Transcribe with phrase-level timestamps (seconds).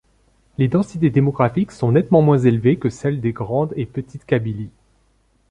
[0.57, 4.71] Les densités démographiques sont nettement moins élevées que celles des Grande et Petite Kabylies.